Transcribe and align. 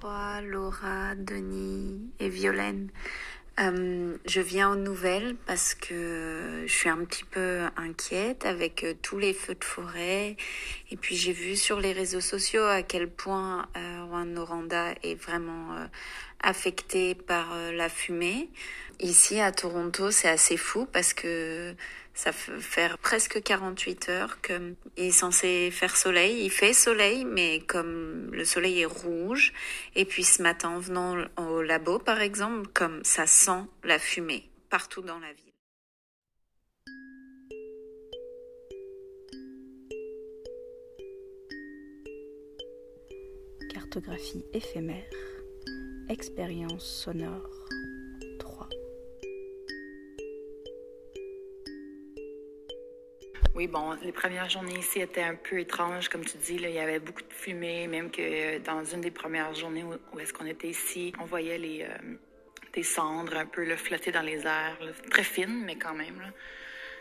2023, 0.00 0.40
Laura, 0.42 1.14
Denis 1.14 2.00
et 2.18 2.28
Violaine. 2.28 2.88
Euh, 3.58 4.16
je 4.24 4.40
viens 4.40 4.72
aux 4.72 4.76
nouvelles 4.76 5.36
parce 5.46 5.74
que 5.74 6.64
je 6.66 6.72
suis 6.72 6.88
un 6.88 7.04
petit 7.04 7.24
peu 7.24 7.60
inquiète 7.76 8.46
avec 8.46 8.84
euh, 8.84 8.94
tous 9.02 9.18
les 9.18 9.34
feux 9.34 9.54
de 9.54 9.64
forêt. 9.64 10.36
Et 10.90 10.96
puis 10.96 11.16
j'ai 11.16 11.32
vu 11.32 11.56
sur 11.56 11.80
les 11.80 11.92
réseaux 11.92 12.20
sociaux 12.20 12.64
à 12.64 12.82
quel 12.82 13.08
point 13.08 13.68
euh, 13.76 14.24
Noranda 14.24 14.94
est 15.02 15.14
vraiment 15.14 15.74
euh, 15.74 15.86
affecté 16.42 17.14
par 17.14 17.52
euh, 17.52 17.72
la 17.72 17.88
fumée. 17.88 18.48
Ici 19.00 19.40
à 19.40 19.52
Toronto, 19.52 20.10
c'est 20.10 20.28
assez 20.28 20.56
fou 20.56 20.86
parce 20.90 21.12
que 21.12 21.74
ça 22.14 22.32
fait 22.32 22.60
faire 22.60 22.98
presque 22.98 23.42
48 23.42 24.08
heures 24.08 24.40
qu'il 24.40 24.76
est 24.96 25.10
censé 25.10 25.70
faire 25.70 25.96
soleil. 25.96 26.44
Il 26.44 26.50
fait 26.50 26.72
soleil, 26.72 27.24
mais 27.24 27.60
comme 27.60 28.30
le 28.32 28.44
soleil 28.44 28.80
est 28.80 28.86
rouge. 28.86 29.52
Et 29.94 30.04
puis 30.04 30.24
ce 30.24 30.42
matin, 30.42 30.70
en 30.70 30.78
venant 30.78 31.16
au 31.38 31.62
labo, 31.62 31.98
par 31.98 32.20
exemple, 32.20 32.68
comme 32.74 33.02
ça 33.04 33.26
sent 33.26 33.62
la 33.84 33.98
fumée 33.98 34.48
partout 34.68 35.02
dans 35.02 35.18
la 35.18 35.32
ville. 35.32 35.46
Cartographie 43.72 44.44
éphémère, 44.52 45.04
expérience 46.08 46.84
sonore 46.84 47.59
Oui, 53.60 53.66
bon, 53.66 53.92
les 54.02 54.12
premières 54.12 54.48
journées 54.48 54.78
ici 54.78 55.02
étaient 55.02 55.20
un 55.20 55.34
peu 55.34 55.58
étranges, 55.58 56.08
comme 56.08 56.24
tu 56.24 56.38
dis. 56.38 56.54
Il 56.54 56.70
y 56.70 56.78
avait 56.78 56.98
beaucoup 56.98 57.20
de 57.20 57.30
fumée, 57.30 57.86
même 57.88 58.10
que 58.10 58.56
dans 58.60 58.82
une 58.82 59.02
des 59.02 59.10
premières 59.10 59.54
journées 59.54 59.84
où, 59.84 59.92
où 60.14 60.18
est-ce 60.18 60.32
qu'on 60.32 60.46
était 60.46 60.68
ici, 60.68 61.12
on 61.20 61.26
voyait 61.26 61.58
les, 61.58 61.82
euh, 61.82 62.16
des 62.72 62.82
cendres 62.82 63.36
un 63.36 63.44
peu 63.44 63.66
flotter 63.76 64.12
dans 64.12 64.22
les 64.22 64.46
airs, 64.46 64.78
très 65.10 65.24
fines, 65.24 65.62
mais 65.66 65.76
quand 65.76 65.92
même. 65.92 66.32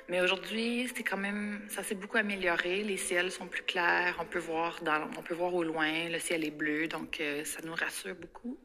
Mais 0.10 0.20
aujourd'hui, 0.20 0.92
c'est 0.94 1.04
quand 1.04 1.16
même, 1.16 1.62
ça 1.70 1.82
s'est 1.82 1.96
beaucoup 1.96 2.18
amélioré. 2.18 2.84
Les 2.84 2.98
ciels 2.98 3.32
sont 3.32 3.48
plus 3.48 3.64
clairs, 3.64 4.18
on 4.20 4.26
peut 4.26 4.40
voir 4.40 4.82
on 5.18 5.24
peut 5.24 5.36
voir 5.36 5.54
au 5.54 5.64
loin, 5.64 6.10
le 6.10 6.20
ciel 6.20 6.44
est 6.44 6.52
bleu, 6.52 6.90
donc 6.90 7.22
euh, 7.22 7.46
ça 7.46 7.62
nous 7.64 7.74
rassure 7.74 8.16
beaucoup. 8.16 8.58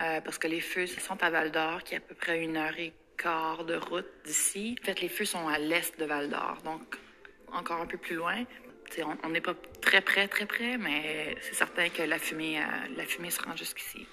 Euh, 0.00 0.22
parce 0.22 0.38
que 0.38 0.48
les 0.48 0.62
feux 0.62 0.86
sont 0.86 1.22
à 1.22 1.28
Val 1.28 1.50
d'Or, 1.50 1.82
qui 1.82 1.92
est 1.92 1.98
à 1.98 2.00
peu 2.00 2.14
près 2.14 2.42
une 2.42 2.56
heure 2.56 2.78
et 2.78 2.94
quart 3.18 3.66
de 3.66 3.74
route 3.74 4.08
d'ici. 4.24 4.74
En 4.80 4.86
fait, 4.86 5.02
les 5.02 5.10
feux 5.10 5.26
sont 5.26 5.48
à 5.48 5.58
l'est 5.58 6.00
de 6.00 6.06
Val 6.06 6.30
d'Or, 6.30 6.56
donc 6.64 6.96
encore 7.52 7.80
un 7.80 7.86
peu 7.86 7.98
plus 7.98 8.16
loin. 8.16 8.44
On 9.22 9.28
n'est 9.28 9.40
pas 9.40 9.54
très 9.80 10.00
près, 10.00 10.26
très 10.28 10.46
près, 10.46 10.76
mais 10.76 11.36
c'est 11.42 11.54
certain 11.54 11.88
que 11.88 12.02
la 12.02 12.18
fumée, 12.18 12.58
euh, 12.58 12.64
la 12.96 13.04
fumée 13.04 13.30
se 13.30 13.40
rend 13.42 13.56
jusqu'ici. 13.56 14.06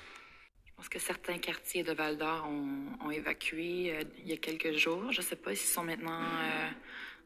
Je 0.66 0.74
pense 0.76 0.90
que 0.90 1.00
certains 1.00 1.40
quartiers 1.40 1.84
de 1.84 1.94
Val 1.94 2.18
d'Or 2.18 2.48
ont, 2.48 3.10
évacué 3.10 3.94
euh, 3.94 4.04
il 4.20 4.28
y 4.28 4.34
a 4.34 4.38
quelques 4.38 4.74
jours. 4.74 5.12
Je 5.12 5.22
ne 5.22 5.26
sais 5.26 5.36
pas 5.36 5.56
s'ils 5.56 5.70
sont 5.70 5.84
maintenant 5.84 6.22
euh, 6.22 6.70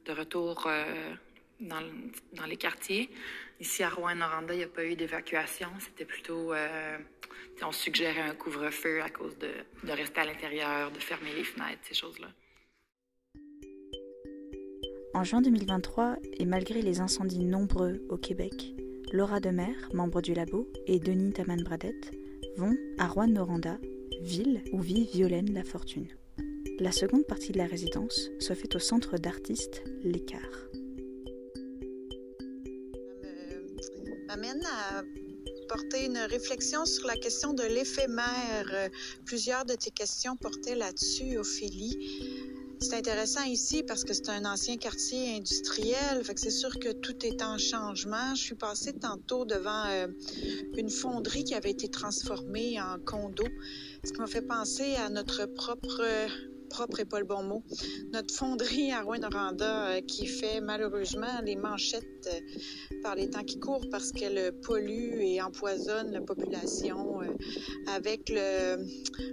de 0.06 0.12
retour 0.14 0.70
dans, 1.60 2.46
les 2.48 2.58
quartiers. 2.58 3.10
Ici 3.60 3.84
à 3.84 3.90
Rouen-Noranda, 3.90 4.54
il 4.54 4.58
n'y 4.58 4.64
a 4.64 4.68
pas 4.68 4.86
eu 4.86 4.96
d'évacuation. 4.96 5.70
C'était 5.80 6.06
plutôt. 6.06 6.54
On 7.64 7.72
suggérait 7.72 8.22
un 8.22 8.34
couvre-feu 8.34 9.04
à 9.04 9.10
cause 9.10 9.38
de 9.38 9.92
rester 9.92 10.22
à 10.22 10.26
l'intérieur, 10.26 10.90
de 10.90 11.00
fermer 11.00 11.34
les 11.34 11.44
fenêtres, 11.44 11.82
ces 11.84 11.94
choses-là. 11.94 12.30
En 15.22 15.24
juin 15.24 15.44
2023, 15.44 16.16
et 16.40 16.46
malgré 16.46 16.82
les 16.82 17.00
incendies 17.00 17.46
nombreux 17.46 18.04
au 18.10 18.18
Québec, 18.18 18.74
Laura 19.12 19.40
Demer, 19.40 19.76
membre 19.94 20.20
du 20.20 20.34
labo, 20.34 20.68
et 20.88 20.98
Denis 20.98 21.32
Taman-Bradette 21.32 22.10
vont 22.58 22.76
à 22.98 23.08
Rouen-Noranda, 23.08 23.78
ville 24.24 24.64
où 24.74 24.80
vit 24.80 25.08
Violaine 25.14 25.54
Lafortune. 25.54 26.08
La 26.80 26.92
seconde 26.92 27.28
partie 27.28 27.52
de 27.52 27.60
la 27.60 27.68
résidence 27.68 28.32
se 28.40 28.54
fait 28.56 28.76
au 28.76 28.80
centre 28.80 29.20
d'artistes 29.20 29.84
L'Écart. 30.04 30.40
m'amène 34.28 34.64
à 34.66 35.04
porter 35.70 36.06
une 36.06 36.18
réflexion 36.18 36.86
sur 36.86 37.06
la 37.06 37.16
question 37.16 37.54
de 37.54 37.64
l'éphémère. 37.64 38.90
Plusieurs 39.26 39.66
de 39.66 39.76
tes 39.76 39.92
questions 39.92 40.36
portaient 40.36 40.76
là-dessus, 40.76 41.38
Ophélie. 41.38 42.31
C'est 42.82 42.96
intéressant 42.96 43.44
ici 43.44 43.84
parce 43.84 44.04
que 44.04 44.14
c'est 44.14 44.30
un 44.30 44.44
ancien 44.44 44.76
quartier 44.76 45.36
industriel, 45.36 46.24
fait 46.24 46.34
que 46.34 46.42
c'est 46.42 46.50
sûr 46.50 46.80
que 46.80 46.92
tout 46.92 47.26
est 47.26 47.44
en 47.44 47.60
changement. 47.60 48.34
Je 48.34 48.42
suis 48.42 48.56
passée 48.56 48.94
tantôt 48.94 49.46
devant 49.46 49.86
euh, 49.86 50.08
une 50.76 50.90
fonderie 50.90 51.44
qui 51.44 51.54
avait 51.54 51.70
été 51.70 51.90
transformée 51.90 52.82
en 52.82 52.98
condo, 53.00 53.44
ce 54.04 54.12
qui 54.12 54.20
m'a 54.20 54.26
fait 54.26 54.42
penser 54.42 54.96
à 54.96 55.10
notre 55.10 55.46
propre 55.46 56.02
propre 56.72 57.02
et 57.02 57.06
pas 57.06 57.20
le 57.20 57.26
bon 57.26 57.44
mot. 57.44 57.64
Notre 58.14 58.34
fonderie 58.34 58.92
à 58.92 59.02
Rouen-Noranda 59.02 59.88
euh, 59.88 60.02
qui 60.02 60.26
fait 60.26 60.62
malheureusement 60.62 61.42
les 61.44 61.56
manchettes 61.56 62.28
euh, 62.28 63.02
par 63.04 63.16
les 63.16 63.30
temps 63.30 63.44
qui 63.44 63.60
courent 63.60 63.88
parce 63.92 64.12
qu'elle 64.12 64.54
pollue 64.62 65.20
et 65.22 65.42
empoisonne 65.42 66.12
la 66.12 66.22
population 66.22 67.22
euh, 67.22 67.26
avec 67.88 68.32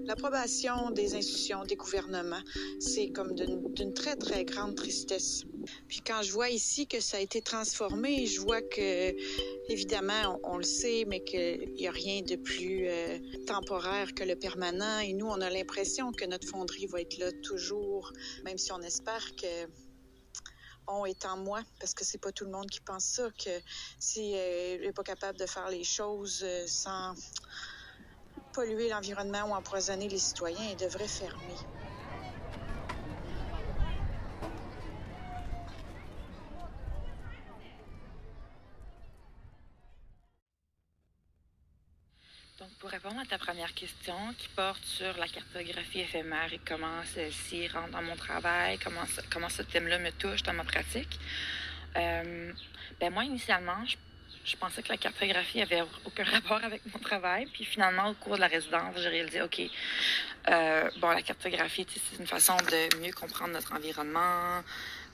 l'approbation 0.05 0.91
des 0.91 1.15
institutions, 1.15 1.65
des 1.65 1.77
gouvernements. 1.77 2.43
C'est 2.81 3.11
comme 3.11 3.35
d'une 3.35 3.95
très, 3.95 4.17
très 4.17 4.45
grande 4.45 4.75
tristesse. 4.75 5.45
Puis 5.89 6.01
quand 6.01 6.23
je 6.23 6.33
vois 6.33 6.51
ici 6.51 6.87
que 6.87 7.01
ça 7.01 7.17
a 7.17 7.21
été 7.21 7.41
transformé, 7.41 8.27
je 8.27 8.41
vois 8.41 8.63
que, 8.63 9.15
évidemment, 9.71 10.39
on, 10.45 10.59
le 10.59 10.65
sait, 10.65 11.05
mais 11.07 11.23
qu'il 11.25 11.73
n'y 11.75 11.87
a 11.87 11.91
rien 11.91 12.23
de 12.23 12.37
plus 12.37 12.89
euh, 12.89 13.19
temporaire 13.47 14.15
que 14.15 14.25
le 14.25 14.37
permanent. 14.37 15.01
Et 15.01 15.13
nous, 15.13 15.27
on 15.27 15.41
a 15.41 15.51
l'impression 15.51 16.13
que 16.13 16.25
notre 16.25 16.49
fonderie 16.49 16.87
va 16.87 17.01
être 17.01 17.19
là 17.19 17.31
toujours, 17.43 18.13
même 18.45 18.59
si 18.59 18.73
on 18.73 18.81
espère 18.81 19.35
que 19.37 19.69
on 20.89 21.05
est 21.05 21.27
en 21.27 21.37
moi, 21.37 21.63
parce 21.81 21.95
que 21.95 22.05
c'est 22.05 22.19
pas 22.19 22.33
tout 22.33 22.45
le 22.45 22.51
monde 22.51 22.69
qui 22.71 22.81
pense 22.81 23.05
ça, 23.05 23.29
que 23.33 23.51
si 23.99 24.33
euh, 24.35 24.79
n'est 24.79 24.93
pas 24.93 25.03
capable 25.03 25.39
de 25.39 25.47
faire 25.47 25.69
les 25.69 25.85
choses 25.85 26.41
euh, 26.43 26.65
sans 26.67 27.15
polluer 28.53 28.89
l'environnement 28.89 29.45
ou 29.51 29.55
empoisonner 29.55 30.09
les 30.09 30.19
citoyens, 30.19 30.71
il 30.71 30.77
devrait 30.77 31.09
fermer. 31.09 31.55
Donc, 42.59 42.71
pour 42.81 42.93
première 43.59 43.75
question 43.75 44.15
qui 44.39 44.47
porte 44.55 44.85
sur 44.85 45.17
la 45.19 45.27
cartographie 45.27 45.99
éphémère 45.99 46.53
et 46.53 46.61
comment 46.65 47.03
celle-ci 47.13 47.67
rentre 47.67 47.89
dans 47.89 48.03
mon 48.03 48.15
travail, 48.15 48.79
comment, 48.79 49.03
comment 49.33 49.49
ce 49.49 49.63
thème-là 49.63 49.99
me 49.99 50.13
touche 50.13 50.45
dans 50.45 50.53
ma 50.53 50.63
pratique, 50.63 51.19
euh, 51.97 52.53
ben 53.01 53.13
moi, 53.13 53.25
initialement, 53.25 53.85
je, 53.85 53.97
je, 54.45 54.57
pensais 54.57 54.81
que 54.81 54.91
la 54.91 54.97
cartographie 54.97 55.61
avait 55.61 55.83
aucun 56.05 56.23
rapport 56.23 56.63
avec 56.63 56.83
mon 56.93 57.01
travail. 57.01 57.47
Puis 57.53 57.65
finalement, 57.65 58.11
au 58.11 58.15
cours 58.15 58.37
de 58.37 58.43
la 58.43 58.47
résidence, 58.47 58.95
j'ai 58.97 59.09
réalisé, 59.09 59.43
OK, 59.43 59.61
euh, 60.51 60.89
bon, 61.01 61.09
la 61.09 61.23
cartographie, 61.23 61.85
c'est 61.93 62.21
une 62.21 62.29
façon 62.29 62.57
de 62.59 63.01
mieux 63.01 63.13
comprendre 63.13 63.55
notre 63.55 63.73
environnement, 63.73 64.63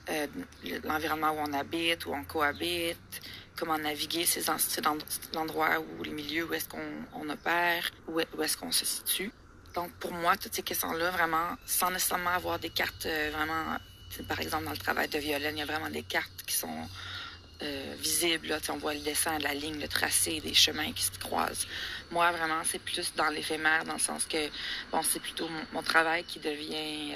euh, 0.09 0.27
l'environnement 0.83 1.31
où 1.31 1.39
on 1.39 1.53
habite, 1.53 2.05
où 2.05 2.13
on 2.13 2.23
cohabite, 2.23 3.21
comment 3.55 3.77
naviguer 3.77 4.25
ces, 4.25 4.41
ces 4.41 4.81
endroits 5.35 5.79
ou 5.79 6.03
les 6.03 6.11
milieux 6.11 6.45
où 6.45 6.53
est-ce 6.53 6.67
qu'on 6.67 6.79
on 7.13 7.29
opère, 7.29 7.91
où, 8.07 8.19
est-ce 8.19 8.57
qu'on 8.57 8.71
se 8.71 8.85
situe. 8.85 9.31
Donc, 9.73 9.91
pour 9.93 10.11
moi, 10.11 10.37
toutes 10.37 10.53
ces 10.53 10.63
questions-là, 10.63 11.11
vraiment, 11.11 11.55
sans 11.65 11.91
nécessairement 11.91 12.31
avoir 12.31 12.59
des 12.59 12.69
cartes 12.69 13.05
euh, 13.05 13.31
vraiment, 13.33 13.77
par 14.27 14.39
exemple, 14.39 14.65
dans 14.65 14.71
le 14.71 14.77
travail 14.77 15.09
de 15.09 15.17
Violaine, 15.17 15.57
il 15.57 15.59
y 15.59 15.63
a 15.63 15.65
vraiment 15.65 15.89
des 15.89 16.03
cartes 16.03 16.43
qui 16.45 16.55
sont 16.55 16.87
euh, 17.61 17.95
visibles. 17.99 18.47
Là, 18.47 18.59
on 18.69 18.77
voit 18.77 18.93
le 18.93 19.01
dessin 19.01 19.37
de 19.37 19.43
la 19.43 19.53
ligne, 19.53 19.79
le 19.79 19.87
tracé 19.87 20.39
des 20.39 20.53
chemins 20.53 20.93
qui 20.93 21.03
se 21.03 21.19
croisent. 21.19 21.67
Moi, 22.11 22.31
vraiment, 22.31 22.61
c'est 22.63 22.79
plus 22.79 23.13
dans 23.15 23.29
l'éphémère, 23.29 23.83
dans 23.83 23.93
le 23.93 23.99
sens 23.99 24.25
que, 24.25 24.49
bon, 24.91 25.01
c'est 25.03 25.21
plutôt 25.21 25.49
mon, 25.73 25.83
travail 25.83 26.23
qui 26.23 26.39
devient 26.39 27.15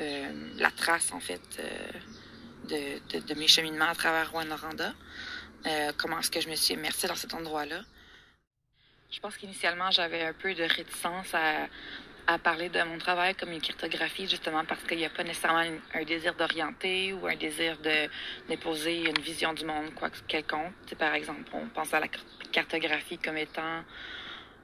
euh, 0.00 0.32
la 0.58 0.70
trace, 0.70 1.10
en 1.12 1.20
fait, 1.20 1.40
de, 2.66 3.18
de, 3.20 3.34
mes 3.34 3.48
cheminements 3.48 3.88
à 3.88 3.94
travers 3.94 4.30
Rouen-Noranda. 4.30 4.92
Euh, 5.66 5.92
comment 5.96 6.18
est-ce 6.18 6.30
que 6.30 6.40
je 6.40 6.48
me 6.48 6.54
suis 6.54 6.74
immersée 6.74 7.08
dans 7.08 7.16
cet 7.16 7.34
endroit-là? 7.34 7.80
Je 9.10 9.20
pense 9.20 9.36
qu'initialement, 9.36 9.90
j'avais 9.90 10.22
un 10.22 10.32
peu 10.32 10.54
de 10.54 10.64
réticence 10.64 11.32
à, 11.34 11.66
à, 12.26 12.38
parler 12.38 12.68
de 12.68 12.82
mon 12.82 12.98
travail 12.98 13.34
comme 13.34 13.52
une 13.52 13.60
cartographie, 13.60 14.28
justement 14.28 14.64
parce 14.64 14.82
qu'il 14.84 14.98
n'y 14.98 15.04
a 15.04 15.10
pas 15.10 15.22
nécessairement 15.22 15.64
un, 15.94 16.04
désir 16.04 16.34
d'orienter 16.34 17.12
ou 17.12 17.26
un 17.26 17.36
désir 17.36 17.78
de 17.78 18.08
déposer 18.48 19.08
une 19.08 19.18
vision 19.20 19.52
du 19.54 19.64
monde 19.64 19.94
quoi 19.94 20.10
quelconque. 20.26 20.72
Par 20.98 21.14
exemple, 21.14 21.42
on 21.52 21.68
pense 21.68 21.94
à 21.94 22.00
la 22.00 22.08
cartographie 22.52 23.18
comme 23.18 23.36
étant 23.36 23.84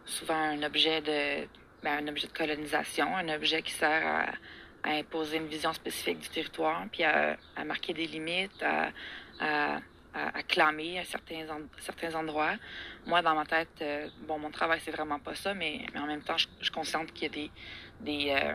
souvent 0.05 0.34
un 0.34 0.62
objet 0.64 1.00
de, 1.00 1.46
ben, 1.82 2.05
un 2.05 2.08
objet 2.08 2.26
de 2.26 2.32
colonisation, 2.32 3.16
un 3.16 3.28
objet 3.28 3.62
qui 3.62 3.72
sert 3.72 4.06
à 4.06 4.26
à 4.82 4.90
imposer 4.90 5.37
une 5.37 5.46
vision 5.46 5.73
spécifique 5.73 6.19
du 6.19 6.29
territoire, 6.29 6.84
puis 6.90 7.05
à, 7.05 7.37
à 7.56 7.64
marquer 7.64 7.94
des 7.94 8.06
limites, 8.06 8.62
à, 8.62 8.90
à, 9.40 9.81
à, 10.14 10.43
clamer 10.43 10.99
à 10.99 11.05
certains, 11.05 11.46
certains 11.79 12.14
endroits. 12.14 12.55
Moi, 13.06 13.23
dans 13.23 13.34
ma 13.34 13.44
tête, 13.44 13.69
euh, 13.81 14.08
bon, 14.26 14.38
mon 14.38 14.50
travail, 14.50 14.81
c'est 14.84 14.90
vraiment 14.90 15.19
pas 15.19 15.34
ça, 15.34 15.55
mais, 15.55 15.87
mais 15.94 16.00
en 16.00 16.06
même 16.06 16.23
temps, 16.23 16.37
je, 16.37 16.46
je 16.61 16.70
qu'il 16.70 17.23
y 17.23 17.26
a 17.26 17.29
des, 17.29 17.50
des, 18.00 18.31
euh, 18.31 18.55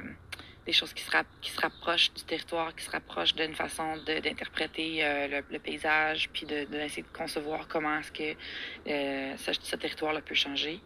des 0.65 0.73
choses 0.73 0.93
qui 0.93 1.03
se, 1.03 1.11
qui 1.41 1.51
se 1.51 1.59
rapprochent 1.59 2.13
du 2.13 2.23
territoire, 2.23 2.75
qui 2.75 2.83
se 2.83 2.91
rapprochent 2.91 3.35
d'une 3.35 3.55
façon 3.55 3.97
d'interpréter 4.05 5.03
euh, 5.03 5.41
le, 5.49 5.59
paysage, 5.59 6.29
puis 6.31 6.45
d'essayer 6.45 6.65
de, 6.65 6.71
d'essayer 6.71 7.03
de, 7.03 7.17
concevoir 7.17 7.67
comment 7.67 7.99
est-ce 7.99 8.11
que 8.11 8.37
ce, 9.37 9.53
ce 9.59 9.75
territoire-là 9.75 10.21
peut 10.21 10.35
changer. 10.35 10.79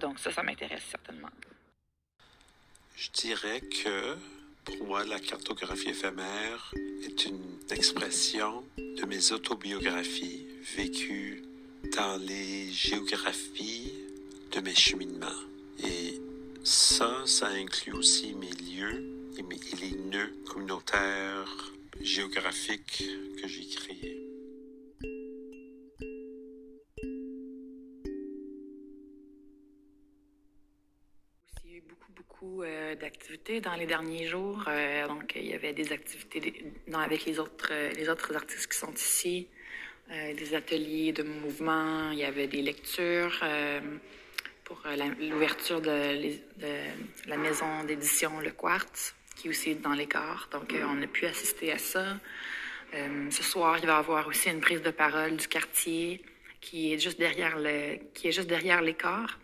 donc 0.00 0.18
ça, 0.18 0.30
ça 0.30 0.42
m'intéresse 0.42 0.84
certainement. 0.84 1.30
Je 2.96 3.10
dirais 3.10 3.60
que 3.60 4.16
pour 4.64 4.86
moi, 4.86 5.04
la 5.04 5.20
cartographie 5.20 5.90
éphémère 5.90 6.72
est 7.02 7.26
une 7.26 7.58
expression 7.70 8.64
de 8.78 9.04
mes 9.04 9.32
autobiographies 9.32 10.46
vécues 10.74 11.42
dans 11.94 12.16
les 12.16 12.72
géographies 12.72 13.92
de 14.50 14.60
mes 14.60 14.74
cheminements. 14.74 15.42
Et 15.84 16.18
ça, 16.64 17.22
ça 17.26 17.48
inclut 17.48 17.92
aussi 17.92 18.32
mes 18.32 18.50
lieux 18.50 19.04
et, 19.36 19.42
mes, 19.42 19.60
les 19.78 19.94
nœuds 19.98 20.34
communautaires 20.48 21.72
géographiques 22.00 23.04
que 23.42 23.46
j'ai 23.46 23.66
créés. 23.66 24.25
Euh, 32.62 32.94
d'activités 32.96 33.60
dans 33.60 33.74
les 33.74 33.86
derniers 33.86 34.26
jours. 34.26 34.64
Euh, 34.68 35.06
donc, 35.08 35.32
il 35.36 35.46
y 35.46 35.54
avait 35.54 35.72
des 35.72 35.92
activités 35.92 36.64
avec 36.92 37.24
les 37.24 37.38
autres, 37.38 37.68
euh, 37.70 37.90
les 37.96 38.08
autres 38.08 38.34
artistes 38.34 38.70
qui 38.70 38.78
sont 38.78 38.92
ici, 38.92 39.48
des 40.08 40.54
ateliers 40.54 41.10
de 41.12 41.24
mouvement, 41.24 42.12
il 42.12 42.18
y 42.18 42.24
avait 42.24 42.46
des 42.46 42.62
lectures 42.62 43.44
pour 44.62 44.80
l'ouverture 45.18 45.80
de, 45.80 46.30
la 47.26 47.36
maison 47.36 47.82
d'édition 47.82 48.38
Le 48.38 48.52
Quartz, 48.52 49.16
qui 49.34 49.48
est 49.48 49.50
aussi 49.50 49.74
dans 49.74 49.94
les 49.94 50.06
corps. 50.06 50.48
Donc, 50.52 50.72
on 50.72 51.02
a 51.02 51.06
pu 51.08 51.26
assister 51.26 51.72
à 51.72 51.78
ça. 51.78 52.20
ce 52.92 53.42
soir, 53.42 53.78
il 53.80 53.86
va 53.86 53.94
y 53.94 53.96
avoir 53.96 54.28
aussi 54.28 54.48
une 54.48 54.60
prise 54.60 54.80
de 54.80 54.92
parole 54.92 55.36
du 55.36 55.48
quartier 55.48 56.22
qui 56.60 56.92
est 56.92 57.00
juste 57.00 57.18
derrière 57.18 57.58
le, 57.58 57.96
qui 58.14 58.28
est 58.28 58.32
juste 58.32 58.48
derrière 58.48 58.82
les 58.82 58.94
corps. 58.94 59.36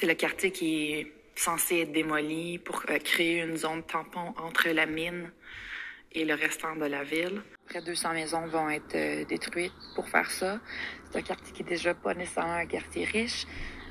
C'est 0.00 0.06
le 0.06 0.14
quartier 0.14 0.52
qui 0.52 0.92
est 0.92 1.12
censé 1.34 1.78
être 1.78 1.90
démoli 1.90 2.58
pour 2.58 2.84
euh, 2.88 3.00
créer 3.00 3.42
une 3.42 3.56
zone 3.56 3.82
tampon 3.82 4.32
entre 4.36 4.68
la 4.68 4.86
mine 4.86 5.32
et 6.12 6.24
le 6.24 6.34
restant 6.34 6.76
de 6.76 6.84
la 6.84 7.02
ville. 7.02 7.42
Près 7.66 7.80
de 7.80 7.86
200 7.86 8.12
maisons 8.12 8.46
vont 8.46 8.70
être 8.70 8.94
euh, 8.94 9.24
détruites 9.24 9.72
pour 9.96 10.08
faire 10.08 10.30
ça. 10.30 10.60
C'est 11.10 11.18
un 11.18 11.22
quartier 11.22 11.52
qui 11.52 11.62
est 11.62 11.68
déjà 11.68 11.94
pas 11.94 12.14
nécessairement 12.14 12.52
un 12.52 12.66
quartier 12.66 13.06
riche. 13.06 13.44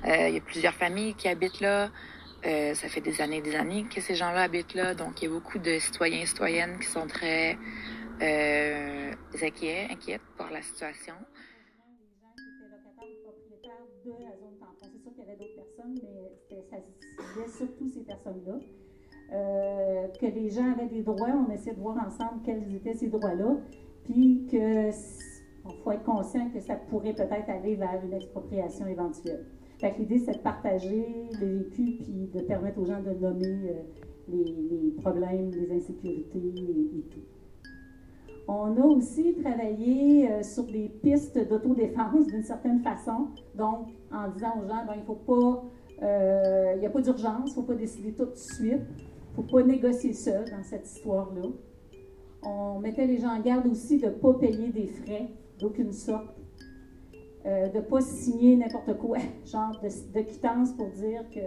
Euh, 0.06 0.30
il 0.30 0.36
y 0.36 0.38
a 0.38 0.42
plusieurs 0.42 0.76
familles 0.76 1.14
qui 1.16 1.28
habitent 1.28 1.60
là. 1.60 1.92
ça 2.42 2.88
fait 2.88 3.02
des 3.02 3.20
années 3.20 3.40
et 3.40 3.42
des 3.42 3.58
années 3.58 3.86
que 3.94 4.00
ces 4.00 4.16
gens-là 4.16 4.44
habitent 4.44 4.76
là. 4.76 4.94
Donc, 4.94 5.22
il 5.22 5.26
y 5.26 5.28
a 5.28 5.32
beaucoup 5.32 5.60
de 5.60 5.78
citoyens 5.78 6.22
et 6.22 6.26
citoyennes 6.26 6.80
qui 6.80 6.88
sont 6.88 7.08
très 7.08 7.58
inquiets, 8.22 9.88
inquiets 9.92 10.22
par 10.38 10.52
la 10.52 10.62
situation. 10.62 11.16
Mais 16.52 16.64
ça 16.70 16.78
ciblait 16.80 17.48
surtout 17.48 17.90
ces 17.90 18.02
personnes-là. 18.02 18.60
Euh, 19.34 20.08
que 20.20 20.26
les 20.26 20.50
gens 20.50 20.72
avaient 20.72 20.88
des 20.88 21.02
droits, 21.02 21.30
on 21.48 21.52
essaie 21.52 21.74
de 21.74 21.82
voir 21.82 21.98
ensemble 21.98 22.42
quels 22.46 22.74
étaient 22.74 22.94
ces 22.94 23.08
droits-là, 23.08 23.58
puis 24.06 24.48
que 24.50 24.90
faut 25.84 25.92
être 25.92 26.04
conscient 26.04 26.50
que 26.50 26.60
ça 26.60 26.76
pourrait 26.76 27.14
peut-être 27.14 27.50
aller 27.50 27.76
vers 27.76 28.00
une 28.06 28.14
expropriation 28.14 28.88
éventuelle. 28.88 29.46
L'idée, 30.00 30.20
c'est 30.20 30.34
de 30.34 30.40
partager 30.40 31.06
le 31.40 31.58
vécu, 31.58 31.98
puis 32.00 32.30
de 32.34 32.42
permettre 32.42 32.80
aux 32.80 32.86
gens 32.86 33.02
de 33.02 33.12
nommer 33.12 33.70
euh, 33.70 33.74
les, 34.30 34.92
problèmes, 35.02 35.52
les 35.52 35.72
insécurités 35.72 36.40
et, 36.40 37.02
tout. 37.12 37.20
On 38.48 38.76
a 38.78 38.86
aussi 38.86 39.36
travaillé 39.36 40.32
euh, 40.32 40.42
sur 40.42 40.64
des 40.64 40.90
pistes 41.04 41.38
d'autodéfense 41.48 42.26
d'une 42.28 42.44
certaine 42.44 42.80
façon, 42.80 43.28
donc 43.56 43.90
en 44.12 44.30
disant 44.30 44.54
aux 44.58 44.68
gens, 44.68 44.86
ben, 44.88 44.94
il 44.96 45.02
ne 45.02 45.06
faut 45.06 45.16
pas 45.16 45.64
il 46.00 46.06
euh, 46.06 46.76
n'y 46.76 46.86
a 46.86 46.90
pas 46.90 47.02
d'urgence, 47.02 47.48
il 47.48 47.50
ne 47.50 47.56
faut 47.56 47.64
pas 47.64 47.76
décider 47.76 48.14
tout 48.14 48.26
de 48.26 48.36
suite. 48.36 48.82
Il 48.92 49.42
ne 49.42 49.48
faut 49.48 49.56
pas 49.56 49.64
négocier 49.64 50.14
seul 50.14 50.50
dans 50.50 50.64
cette 50.64 50.88
histoire-là. 50.88 51.50
On 52.44 52.80
mettait 52.80 53.08
les 53.08 53.18
gens 53.18 53.36
en 53.36 53.40
garde 53.40 53.68
aussi 53.68 53.98
de 53.98 54.06
ne 54.06 54.12
pas 54.12 54.34
payer 54.34 54.70
des 54.70 54.88
frais 54.88 55.28
d'aucune 55.60 55.92
sorte, 55.92 56.36
euh, 57.46 57.68
de 57.70 57.78
ne 57.78 57.82
pas 57.82 58.02
signer 58.02 58.56
n'importe 58.56 58.96
quoi, 58.98 59.18
genre 59.46 59.80
de, 59.82 60.22
quittance 60.22 60.72
pour 60.74 60.90
dire 60.92 61.24
que 61.34 61.40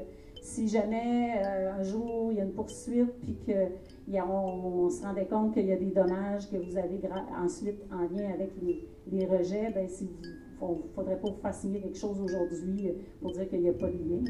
si 0.43 0.67
jamais 0.69 1.35
euh, 1.44 1.73
un 1.75 1.82
jour 1.82 2.32
il 2.32 2.38
y 2.38 2.41
a 2.41 2.44
une 2.44 2.52
poursuite, 2.52 3.12
puis 3.20 3.37
qu'on 3.47 4.23
on, 4.23 4.91
se 4.91 5.02
rendait 5.02 5.26
compte 5.26 5.55
qu'il 5.55 5.67
y 5.67 5.73
a 5.73 5.76
des 5.76 5.91
dommages 5.91 6.50
que 6.50 6.56
vous 6.56 6.76
avez 6.76 7.00
ensuite 7.41 7.81
en 7.93 8.02
lien 8.02 8.32
avec 8.32 8.50
les, 8.61 8.88
les 9.12 9.26
rejets, 9.26 9.70
ben, 9.73 9.88
si 9.88 10.06
vous 10.06 10.12
il 10.23 10.39
ne 10.69 10.95
faudrait 10.95 11.21
pas 11.21 11.29
vous 11.29 11.41
faire 11.41 11.55
signer 11.55 11.81
quelque 11.81 11.99
chose 11.99 12.21
aujourd'hui 12.21 12.89
euh, 12.89 12.93
pour 13.21 13.33
dire 13.33 13.49
qu'il 13.49 13.61
n'y 13.61 13.69
a 13.69 13.73
pas 13.73 13.89
de 13.89 13.99
lien, 13.99 14.23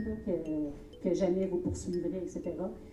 que, 1.02 1.14
jamais 1.14 1.46
vous 1.46 1.58
poursuivrez, 1.58 2.18
etc. 2.22 2.42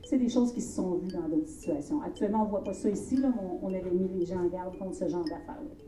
C'est 0.04 0.18
des 0.18 0.30
choses 0.30 0.54
qui 0.54 0.62
se 0.62 0.76
sont 0.76 0.96
vues 0.96 1.10
dans 1.10 1.28
d'autres 1.28 1.48
situations. 1.48 2.02
Actuellement, 2.02 2.42
on 2.42 2.46
ne 2.46 2.50
voit 2.50 2.64
pas 2.64 2.74
ça 2.74 2.90
ici, 2.90 3.18
là, 3.18 3.34
on, 3.42 3.68
on 3.68 3.74
avait 3.74 3.92
mis 3.92 4.08
les 4.20 4.26
gens 4.26 4.40
en 4.40 4.48
garde 4.48 4.78
contre 4.78 4.96
ce 4.96 5.08
genre 5.08 5.26
d'affaires-là 5.26 5.87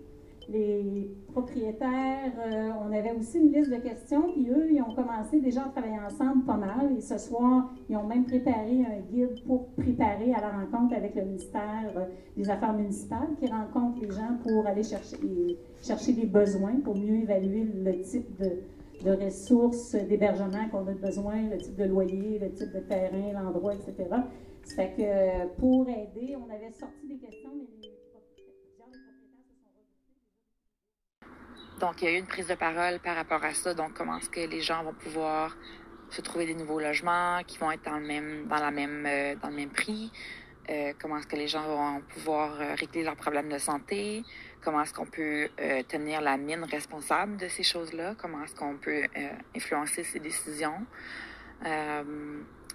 les 0.51 1.12
propriétaires, 1.31 2.34
euh, 2.40 2.72
on 2.84 2.92
avait 2.92 3.12
aussi 3.12 3.38
une 3.38 3.51
liste 3.51 3.72
de 3.72 3.78
questions, 3.78 4.31
puis 4.31 4.50
eux, 4.50 4.68
ils 4.72 4.81
ont 4.81 4.94
commencé 4.94 5.40
déjà 5.40 5.63
à 5.66 5.69
travailler 5.69 6.00
ensemble 6.00 6.44
pas 6.46 6.57
mal. 6.57 6.92
Et 6.98 7.01
ce 7.01 7.18
soir, 7.18 7.72
ils 7.90 7.96
ont 7.98 8.06
même 8.06 8.25
préparé 8.25 8.84
un 8.86 9.00
guide 9.12 9.44
pour 9.46 9.68
préparer 9.69 10.34
à 10.34 10.42
la 10.42 10.50
rencontre 10.50 10.96
avec 10.96 11.16
le 11.16 11.24
ministère 11.24 11.92
euh, 11.96 12.06
des 12.36 12.50
Affaires 12.50 12.74
municipales, 12.74 13.30
qui 13.40 13.48
rencontre 13.48 14.01
les 14.01 14.12
gens 14.12 14.38
pour 14.44 14.66
aller 14.66 14.84
chercher, 14.84 15.18
des 16.13 16.25
besoins, 16.25 16.80
pour 16.84 16.96
mieux 16.96 17.22
évaluer 17.22 17.63
le 17.63 18.01
type 18.01 18.40
de, 18.40 18.62
ressources 19.06 19.96
d'hébergement 19.96 20.68
qu'on 20.72 20.86
a 20.86 20.92
besoin, 20.92 21.50
le 21.50 21.57
type 21.57 21.75
de 21.78 21.86
loyer, 21.86 22.38
le 22.40 22.51
type 22.51 22.74
de 22.74 22.80
terrain, 22.80 23.31
l'endroit, 23.34 23.74
etc. 23.74 24.10
Ça 24.66 24.75
fait 24.75 24.94
que 24.98 25.60
pour 25.60 25.88
aider, 25.88 26.36
on 26.36 26.54
avait 26.54 26.72
sorti 26.72 27.07
des 27.07 27.16
questions, 27.16 27.51
mais 27.57 27.90
Donc, 31.79 32.01
il 32.01 32.06
y 32.06 32.07
a 32.07 32.11
eu 32.11 32.19
une 32.19 32.27
prise 32.27 32.47
de 32.47 32.56
parole 32.56 33.00
par 33.00 33.15
rapport 33.15 33.44
à 33.44 33.53
ça. 33.53 33.73
Donc, 33.73 33.94
comment 33.94 34.17
est-ce 34.17 34.29
que 34.29 34.41
les 34.41 34.62
gens 34.62 34.84
vont 34.84 34.93
pouvoir 34.93 35.55
se 36.10 36.22
trouver 36.22 36.45
des 36.45 36.53
nouveaux 36.53 36.79
logements 36.79 37.41
qui 37.48 37.57
vont 37.57 37.72
être 37.72 37.84
dans 37.86 37.98
le 37.98 38.05
même, 38.05 38.48
dans 38.48 38.57
la 38.57 38.72
même, 38.72 39.05
euh, 39.05 39.36
dans 39.36 39.50
le 39.50 39.55
même 39.55 39.69
prix? 39.69 40.12
Euh, 40.69 40.93
comment 41.01 41.17
est-ce 41.17 41.27
que 41.27 41.38
les 41.38 41.48
gens 41.48 41.63
vont 41.63 42.01
pouvoir 42.01 42.60
euh, 42.60 42.75
régler 42.75 43.03
leurs 43.03 43.15
problèmes 43.15 43.50
de 43.50 43.57
santé? 43.57 44.24
Comment 44.62 44.81
est-ce 44.81 44.93
qu'on 44.93 45.05
peut 45.05 45.48
tenir 45.88 46.19
la 46.19 46.36
mine 46.36 46.65
responsable 46.65 47.38
de 47.38 47.48
ces 47.48 47.63
choses-là? 47.63 48.13
Comment 48.17 48.43
est-ce 48.43 48.55
qu'on 48.55 48.75
peut 48.75 49.03
influencer 49.55 50.03
ces 50.03 50.19
décisions? 50.19 50.86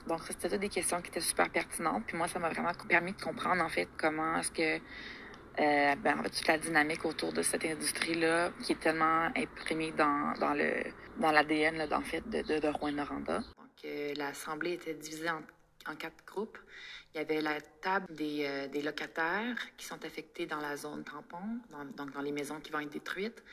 donc, 0.06 0.20
c'était 0.28 0.50
toutes 0.50 0.60
des 0.60 0.68
questions 0.68 1.00
qui 1.00 1.08
étaient 1.08 1.20
super 1.20 1.48
pertinentes. 1.50 2.04
Puis 2.06 2.16
moi, 2.16 2.26
ça 2.26 2.38
m'a 2.38 2.48
vraiment 2.48 2.72
permis 2.88 3.12
de 3.12 3.20
comprendre, 3.20 3.62
en 3.62 3.68
fait, 3.68 3.88
comment 3.98 4.38
est-ce 4.38 4.50
que 4.50 4.82
euh, 5.60 5.94
ben, 5.96 6.22
toute 6.22 6.46
la 6.48 6.58
dynamique 6.58 7.04
autour 7.04 7.32
de 7.32 7.42
cette 7.42 7.64
industrie-là 7.64 8.50
qui 8.62 8.72
est 8.72 8.80
tellement 8.80 9.30
imprimée 9.36 9.92
dans, 9.92 10.34
le 10.54 10.82
dans 11.18 11.30
l'ADN 11.30 11.86
en 11.92 12.00
fait, 12.00 12.28
de, 12.28 12.42
de, 12.42 12.68
Rouen-Noranda. 12.68 13.40
Euh, 13.84 14.14
l'Assemblée 14.16 14.72
était 14.72 14.94
divisée 14.94 15.30
en, 15.30 15.94
quatre 15.96 16.24
groupes. 16.26 16.58
Il 17.14 17.18
y 17.18 17.20
avait 17.20 17.40
la 17.40 17.60
table 17.60 18.12
des, 18.14 18.44
euh, 18.44 18.82
locataires 18.82 19.56
qui 19.76 19.86
sont 19.86 20.04
affectés 20.04 20.46
dans 20.46 20.60
la 20.60 20.76
zone 20.76 21.04
tampon, 21.04 21.60
donc 21.96 22.12
dans 22.12 22.22
les 22.22 22.32
maisons 22.32 22.58
qui 22.60 22.72
vont 22.72 22.80
être 22.80 22.92
détruites. 22.92 23.44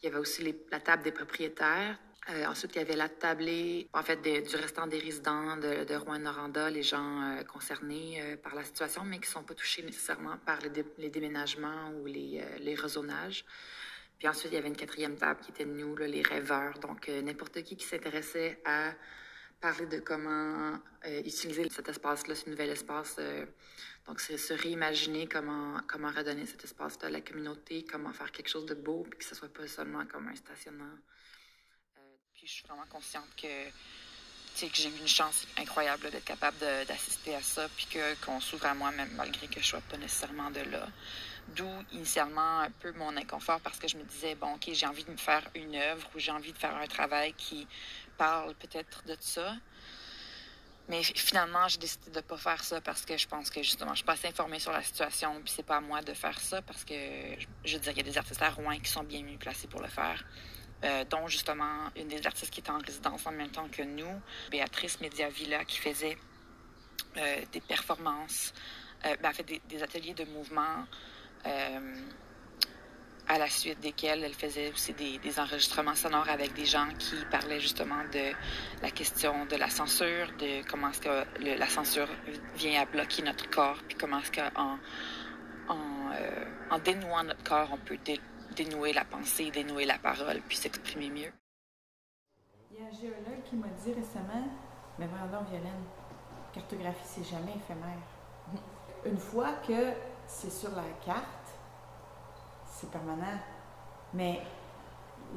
Il 0.00 0.06
y 0.06 0.08
avait 0.08 0.18
aussi 0.18 0.54
la 0.70 0.80
table 0.80 1.02
des 1.02 1.12
propriétaires 1.12 1.98
euh, 2.28 2.44
ensuite, 2.46 2.72
il 2.74 2.78
y 2.78 2.82
avait 2.82 2.96
la 2.96 3.08
tablée, 3.08 3.88
en 3.94 4.02
fait, 4.02 4.20
du 4.20 4.56
restant 4.56 4.86
des 4.86 4.98
résidents 4.98 5.56
de, 5.56 5.84
de 5.84 5.94
Rouen-Noranda, 5.94 6.68
les 6.68 6.82
gens 6.82 7.22
euh, 7.22 7.42
concernés 7.44 8.20
euh, 8.20 8.36
par 8.36 8.54
la 8.54 8.62
situation, 8.62 9.04
mais 9.04 9.16
qui 9.18 9.28
ne 9.28 9.32
sont 9.32 9.42
pas 9.42 9.54
touchés 9.54 9.82
nécessairement 9.82 10.36
par 10.44 10.58
les, 10.98 11.08
déménagements 11.08 11.90
ou 11.92 12.06
les, 12.06 12.44
les 12.60 12.74
rezonnages. 12.74 13.44
Puis 14.18 14.28
ensuite, 14.28 14.52
il 14.52 14.56
y 14.56 14.58
avait 14.58 14.68
une 14.68 14.76
quatrième 14.76 15.16
table 15.16 15.40
qui 15.40 15.50
était 15.50 15.64
nous, 15.64 15.96
les 15.96 16.22
rêveurs. 16.22 16.78
Donc, 16.78 17.08
n'importe 17.08 17.62
qui 17.62 17.74
qui 17.74 17.86
s'intéressait 17.86 18.60
à 18.66 18.92
parler 19.62 19.86
de 19.86 19.98
comment 19.98 20.78
utiliser 21.24 21.68
cet 21.70 21.88
espace-là, 21.88 22.34
ce 22.34 22.50
nouvel 22.50 22.68
espace. 22.68 23.18
donc, 24.06 24.20
c'est 24.20 24.36
se 24.36 24.52
réimaginer 24.52 25.26
comment, 25.26 25.80
comment 25.88 26.10
redonner 26.10 26.44
cet 26.44 26.64
espace-là 26.64 27.08
à 27.08 27.10
la 27.10 27.22
communauté, 27.22 27.86
comment 27.90 28.12
faire 28.12 28.30
quelque 28.30 28.48
chose 28.48 28.66
de 28.66 28.74
beau, 28.74 29.06
puis 29.08 29.20
que 29.20 29.24
ce 29.24 29.34
soit 29.34 29.52
pas 29.52 29.66
seulement 29.66 30.04
comme 30.04 30.28
un 30.28 30.36
stationnement 30.36 30.96
je 32.50 32.56
suis 32.56 32.64
vraiment 32.66 32.86
consciente 32.90 33.28
que, 33.36 33.46
que 33.46 34.74
j'ai 34.74 34.88
eu 34.88 34.98
une 34.98 35.06
chance 35.06 35.46
incroyable 35.56 36.10
d'être 36.10 36.24
capable 36.24 36.58
d'assister 36.58 37.36
à 37.36 37.42
ça, 37.42 37.68
puis 37.76 37.86
qu'on 38.24 38.40
s'ouvre 38.40 38.66
à 38.66 38.74
moi, 38.74 38.90
même 38.90 39.10
malgré 39.14 39.46
que 39.46 39.54
je 39.54 39.58
ne 39.60 39.64
sois 39.64 39.80
pas 39.82 39.96
nécessairement 39.96 40.50
de 40.50 40.62
là. 40.62 40.88
D'où 41.54 41.68
initialement 41.92 42.60
un 42.60 42.70
peu 42.70 42.90
mon 42.92 43.16
inconfort 43.16 43.60
parce 43.60 43.78
que 43.78 43.86
je 43.86 43.96
me 43.96 44.02
disais, 44.02 44.34
bon, 44.34 44.54
OK, 44.54 44.68
j'ai 44.72 44.86
envie 44.86 45.04
de 45.04 45.12
me 45.12 45.16
faire 45.16 45.48
une 45.54 45.76
œuvre 45.76 46.08
ou 46.14 46.18
j'ai 46.18 46.32
envie 46.32 46.52
de 46.52 46.58
faire 46.58 46.74
un 46.74 46.88
travail 46.88 47.34
qui 47.34 47.68
parle 48.18 48.54
peut-être 48.56 49.04
de 49.06 49.16
ça. 49.20 49.54
Mais 50.88 51.04
finalement, 51.04 51.68
j'ai 51.68 51.78
décidé 51.78 52.10
de 52.10 52.16
ne 52.16 52.20
pas 52.20 52.36
faire 52.36 52.64
ça 52.64 52.80
parce 52.80 53.06
que 53.06 53.16
je 53.16 53.28
pense 53.28 53.48
que 53.48 53.62
justement, 53.62 53.92
je 53.92 53.98
suis 53.98 54.04
pas 54.04 54.14
assez 54.14 54.26
informée 54.26 54.58
sur 54.58 54.72
la 54.72 54.82
situation, 54.82 55.40
puis 55.40 55.52
c'est 55.54 55.62
pas 55.62 55.76
à 55.76 55.80
moi 55.80 56.02
de 56.02 56.14
faire 56.14 56.40
ça 56.40 56.62
parce 56.62 56.84
que 56.84 56.94
je 57.64 57.74
veux 57.74 57.80
dire, 57.80 57.92
il 57.92 57.98
y 57.98 58.00
a 58.00 58.10
des 58.10 58.18
artistes 58.18 58.42
à 58.42 58.50
Rouen 58.50 58.76
qui 58.80 58.90
sont 58.90 59.04
bien 59.04 59.22
mieux 59.22 59.38
placés 59.38 59.68
pour 59.68 59.80
le 59.80 59.88
faire. 59.88 60.24
Euh, 60.82 61.04
dont 61.04 61.28
justement 61.28 61.90
une 61.94 62.08
des 62.08 62.26
artistes 62.26 62.50
qui 62.50 62.60
était 62.60 62.70
en 62.70 62.78
résidence 62.78 63.26
en 63.26 63.32
même 63.32 63.50
temps 63.50 63.68
que 63.68 63.82
nous, 63.82 64.20
Béatrice 64.50 64.98
Mediavilla, 65.02 65.62
qui 65.66 65.78
faisait 65.78 66.16
euh, 67.18 67.36
des 67.52 67.60
performances, 67.60 68.54
euh, 69.04 69.14
ben, 69.22 69.30
des, 69.68 69.82
ateliers 69.82 70.14
de 70.14 70.24
mouvement 70.24 70.86
à 73.28 73.38
la 73.38 73.48
suite 73.48 73.78
desquels 73.80 74.24
elle 74.24 74.34
faisait 74.34 74.72
aussi 74.72 74.94
des, 74.94 75.38
enregistrements 75.38 75.94
sonores 75.94 76.28
avec 76.30 76.54
des 76.54 76.64
gens 76.64 76.88
qui 76.98 77.14
parlaient 77.30 77.60
justement 77.60 78.02
de 78.12 78.32
la 78.82 78.90
question 78.90 79.44
de 79.46 79.56
la 79.56 79.68
censure, 79.68 80.32
de 80.38 80.66
comment 80.68 80.90
est-ce 80.90 81.00
que 81.02 81.24
la 81.58 81.68
censure 81.68 82.08
vient 82.56 82.82
à 82.82 82.86
bloquer 82.86 83.22
notre 83.22 83.48
corps, 83.50 83.78
puis 83.86 83.96
comment 83.96 84.18
est-ce 84.20 84.32
qu'en 84.32 84.78
en, 85.68 85.78
en, 86.70 86.78
dénouant 86.78 87.22
notre 87.22 87.44
corps, 87.44 87.68
on 87.72 87.78
peut 87.78 87.98
dénouer 88.64 88.92
la 88.92 89.04
pensée, 89.04 89.50
dénouer 89.50 89.86
la 89.86 89.98
parole, 89.98 90.40
puis 90.46 90.56
s'exprimer 90.56 91.08
mieux. 91.08 91.32
Il 92.70 92.78
y 92.78 92.84
a 92.84 92.88
un 92.88 92.92
géologue 92.92 93.42
qui 93.44 93.56
m'a 93.56 93.68
dit 93.68 93.92
récemment, 93.92 94.48
mais 94.98 95.06
vraiment, 95.06 95.42
Violaine, 95.48 95.84
cartographie, 96.52 97.04
c'est 97.04 97.24
jamais 97.24 97.54
éphémère. 97.56 98.04
Une 99.06 99.16
fois 99.16 99.52
que 99.66 99.92
c'est 100.26 100.52
sur 100.52 100.70
la 100.76 100.84
carte, 101.04 101.24
c'est 102.66 102.90
permanent. 102.90 103.38
Mais 104.12 104.40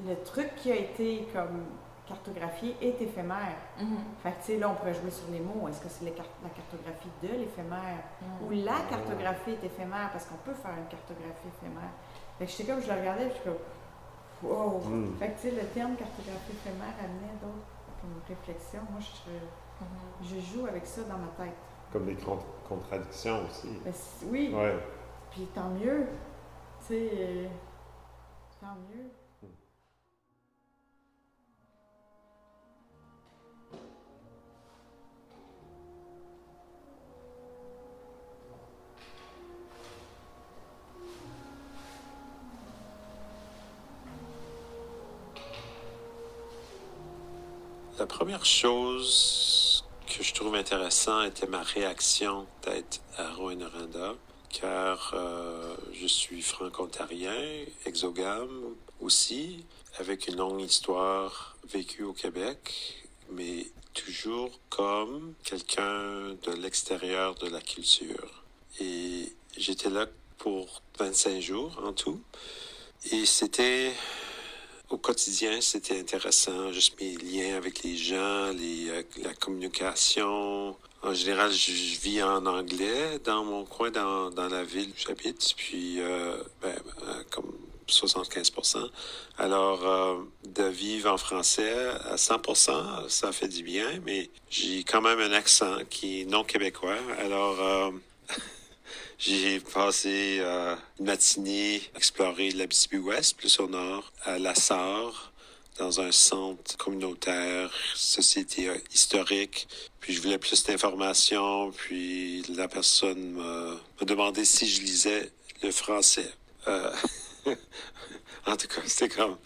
le 0.06 0.15
truc 0.24 0.56
qui 0.58 0.72
a 0.72 0.75
été 0.75 1.27
comme 1.32 1.63
cartographié 2.06 2.75
est 2.82 3.01
éphémère. 3.01 3.56
Mm-hmm. 3.80 4.22
Fait 4.22 4.32
que, 4.32 4.39
tu 4.39 4.44
sais, 4.44 4.58
là, 4.58 4.70
on 4.70 4.75
pourrait 4.75 4.94
jouer 4.94 5.12
sur 5.12 5.30
les 5.32 5.39
mots. 5.39 5.70
Est-ce 5.70 5.82
que 5.82 5.88
c'est 5.88 6.03
la 6.03 6.50
cartographie 6.50 7.10
de 7.22 7.27
l'éphémère? 7.30 8.03
Mm. 8.22 8.46
ou 8.46 8.51
la 8.51 8.82
cartographie 8.89 9.51
est 9.51 9.63
éphémère? 9.63 10.10
Parce 10.12 10.25
qu'on 10.25 10.42
peut 10.44 10.53
faire 10.53 10.74
une 10.77 10.88
cartographie 10.88 11.48
éphémère. 11.48 11.94
Fait 12.38 12.46
que 12.46 12.52
j'étais 12.52 12.72
comme, 12.72 12.82
je 12.82 12.88
le 12.88 13.00
regardais, 13.00 13.30
je 13.30 13.34
suis 13.34 13.44
comme, 13.44 14.50
wow! 14.50 14.80
Mm. 14.80 15.18
Fait 15.20 15.28
que, 15.28 15.42
tu 15.42 15.50
sais, 15.50 15.52
le 15.52 15.68
terme 15.68 15.96
cartographie 15.96 16.52
éphémère 16.52 16.96
amenait 17.00 17.34
d'autres 17.42 18.28
réflexions. 18.28 18.82
Moi, 18.92 19.00
je, 19.00 20.25
mm-hmm. 20.25 20.36
je 20.36 20.40
joue 20.42 20.68
avec 20.68 20.86
ça 20.86 21.02
dans 21.04 21.18
ma 21.18 21.46
tête. 21.46 21.56
Comme 21.92 22.06
des 22.06 22.18
contradictions 22.68 23.46
aussi. 23.46 23.70
Ben, 23.86 23.94
oui. 24.28 24.54
Ouais. 24.54 24.78
Puis 25.32 25.48
tant 25.54 25.70
mieux 25.70 26.08
sais, 26.88 27.10
euh, 27.13 27.48
tant 28.60 28.75
mieux. 28.90 29.10
La 48.04 48.08
première 48.08 48.44
chose 48.44 49.86
que 50.08 50.22
je 50.22 50.34
trouve 50.34 50.56
intéressant 50.56 51.24
était 51.24 51.48
ma 51.48 51.64
réaction 51.64 52.46
d'être 52.66 53.00
à 53.16 53.32
Rouen-Noranda 53.32 54.16
car 54.50 55.14
euh, 55.14 55.74
je 55.94 56.06
suis 56.06 56.42
franco-ontarien, 56.42 57.64
exogame 57.86 58.76
aussi, 59.00 59.64
avec 60.00 60.28
une 60.28 60.36
longue 60.36 60.60
histoire 60.60 61.56
vécue 61.72 62.04
au 62.04 62.12
Québec, 62.12 63.06
mais 63.32 63.68
toujours 63.94 64.60
comme 64.68 65.34
quelqu'un 65.46 66.36
de 66.44 66.52
l'extérieur 66.62 67.36
de 67.36 67.48
la 67.48 67.62
culture. 67.62 68.44
Et 68.82 69.34
j'étais 69.56 69.90
là 69.90 70.08
pour 70.40 70.82
25 71.00 71.40
jours 71.40 71.82
en 71.82 71.94
tout. 71.94 72.22
Et 73.14 73.26
c'était 73.26 73.94
au 74.94 74.98
quotidien, 74.98 75.60
c'était 75.60 76.00
intéressant, 76.00 76.72
juste 76.72 77.02
mes 77.02 77.16
liens 77.16 77.58
avec 77.58 77.82
les 77.82 77.98
gens, 77.98 78.52
les, 78.52 78.90
euh, 78.90 79.02
la 79.24 79.34
communication, 79.34 80.76
en 81.02 81.14
général, 81.16 81.52
je, 81.52 81.72
vis 82.00 82.22
en 82.22 82.46
anglais 82.46 83.18
dans 83.24 83.44
mon 83.44 83.66
coin, 83.66 83.90
dans, 83.90 84.30
dans 84.30 84.48
la 84.48 84.64
ville 84.64 84.90
où 84.90 84.94
j'habite, 84.96 85.56
puis 85.58 86.00
euh, 86.00 86.38
ben, 86.62 86.76
euh, 87.08 87.24
comme 87.32 87.52
75% 87.90 88.88
Alors, 89.40 90.26
de 90.46 90.64
vivre 90.64 91.12
en 91.12 91.18
français 91.18 91.74
à 92.10 92.16
100% 92.16 93.10
ça 93.10 93.32
fait 93.32 93.48
du 93.48 93.64
bien, 93.64 94.00
mais 94.06 94.30
j'ai 94.50 94.84
quand 94.84 95.02
même 95.02 95.20
un 95.20 95.34
accent 95.34 95.78
qui 95.90 96.22
est 96.22 96.26
non 96.26 96.44
québécois. 96.44 96.96
Alors, 97.20 97.58
j'ai 99.25 99.62
passé 99.62 100.42
une 101.00 101.06
matinée 101.06 101.82
à 101.94 101.98
explorer 101.98 102.51
l'Abitibi-Ouest, 102.51 103.38
plus 103.38 103.60
au 103.60 103.68
nord, 103.68 104.12
à 104.25 104.38
La 104.38 104.53
Sarre, 104.53 105.34
dans 105.80 106.01
un 106.01 106.12
centre 106.12 106.77
communautaire, 106.77 107.72
société 107.96 108.70
euh, 108.70 108.77
historique. 108.94 109.68
Puis 110.00 110.13
je 110.13 110.22
voulais 110.22 110.38
plus 110.38 110.63
d'informations. 110.63 111.72
Puis 111.72 112.44
la 112.50 112.68
personne 112.68 113.32
m'a 113.32 113.80
demandé 114.06 114.46
si 114.46 114.68
je 114.68 114.82
lisais 114.82 115.32
le 115.62 115.72
français. 115.72 116.32
Euh, 116.68 116.94
en 118.46 118.56
tout 118.56 118.68
cas, 118.68 118.82
c'était 118.86 119.15
comme... 119.15 119.38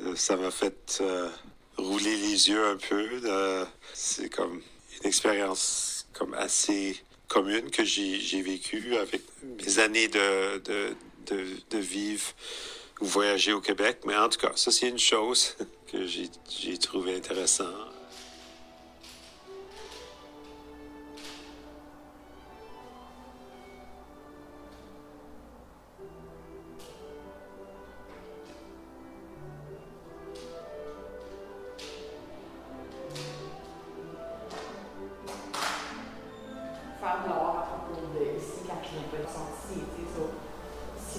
Euh, 0.00 0.16
ça 0.16 0.36
m'a 0.36 0.50
fait 0.50 1.02
rouler 1.76 2.16
les 2.16 2.48
yeux 2.48 2.66
un 2.66 2.76
peu. 2.76 3.66
c'est 3.92 4.30
comme 4.30 4.62
une 5.00 5.08
expérience 5.08 6.06
comme 6.12 6.34
assez 6.34 6.96
commune 7.34 7.68
que 7.68 7.84
j'ai 7.84 8.42
vécue 8.42 8.94
avec 8.94 9.22
mes 9.42 9.80
années 9.80 10.06
de, 10.06 10.58
de, 10.58 10.94
de, 11.70 11.78
vivre 11.78 12.32
ou 13.00 13.06
voyager 13.06 13.52
au 13.52 13.60
Québec. 13.60 13.98
Mais 14.06 14.14
en 14.14 14.28
tout 14.28 14.38
cas, 14.38 14.52
ça, 14.54 14.70
c'est 14.70 14.88
une 14.88 15.00
chose 15.00 15.56
que 15.92 16.06
j'ai 16.06 16.78
trouvé 16.78 17.20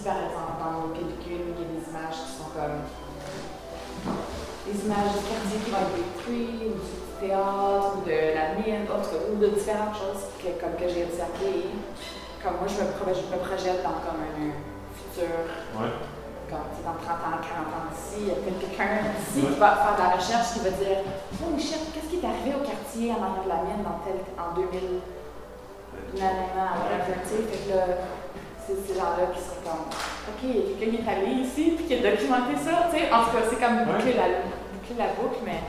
intéressant. 0.05 0.45
Comme 12.43 12.57
moi, 12.61 12.67
je 12.69 12.77
me, 12.77 13.13
je 13.13 13.25
me 13.33 13.37
projette 13.41 13.81
dans 13.81 13.97
comme 14.05 14.21
un 14.21 14.53
futur, 14.93 15.49
comme 15.73 16.69
dans 16.85 16.97
30 17.01 17.09
ans, 17.25 17.41
40 17.41 17.65
ans 17.73 17.89
d'ici, 17.89 18.21
il 18.21 18.27
y 18.27 18.31
a 18.31 18.37
quelqu'un 18.45 19.09
ici 19.17 19.41
qui 19.41 19.59
va 19.59 19.73
faire 19.81 19.97
de 19.97 20.01
la 20.05 20.09
recherche 20.21 20.53
qui 20.53 20.59
va 20.59 20.69
dire 20.69 21.01
Oh 21.41 21.49
Michel, 21.49 21.79
qu'est-ce 21.93 22.05
qui 22.05 22.21
est 22.21 22.27
arrivé 22.29 22.53
au 22.53 22.61
quartier 22.61 23.09
en 23.09 23.25
arrière 23.25 23.43
de 23.45 23.49
la 23.49 23.61
mienne 23.65 23.81
dans 23.81 23.97
tel, 24.05 24.21
en 24.37 24.53
2000 24.53 25.01
Nanana, 26.13 26.77
whatever, 26.77 27.17
tu 27.23 27.29
sais, 27.29 27.43
fait 27.49 27.61
que 27.65 27.75
là, 27.75 27.97
c'est 27.97 28.24
ces 28.73 28.97
gens-là 28.97 29.29
qui 29.29 29.41
sont 29.41 29.61
comme 29.61 29.85
OK, 29.85 30.41
quelqu'un 30.41 30.89
qui 30.89 30.97
est 30.97 31.09
allé 31.09 31.31
ici 31.45 31.77
puis 31.77 31.85
qui 31.85 31.93
a 31.93 32.01
documenté 32.01 32.57
ça, 32.57 32.89
tu 32.89 32.97
sais, 32.97 33.13
en 33.13 33.21
tout 33.25 33.37
cas, 33.37 33.45
c'est 33.45 33.61
comme 33.61 33.85
boucler, 33.85 34.17
la, 34.17 34.41
boucler 34.73 34.97
la 34.97 35.13
boucle, 35.13 35.45
mais 35.45 35.61